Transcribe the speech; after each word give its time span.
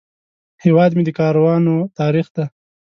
هیواد 0.63 0.91
مې 0.95 1.03
د 1.05 1.09
کاروانو 1.19 1.75
تاریخ 1.99 2.27
دی 2.35 2.45